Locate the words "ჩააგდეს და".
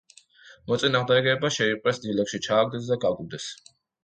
2.47-2.99